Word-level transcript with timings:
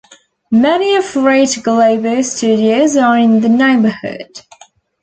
Many 0.49 0.95
of 0.95 1.15
Rede 1.15 1.61
Globo's 1.61 2.35
studios 2.35 2.97
are 2.97 3.19
in 3.19 3.39
the 3.41 3.49
neighbourhood. 3.49 4.41